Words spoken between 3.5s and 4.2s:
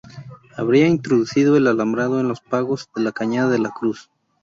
de la Cruz.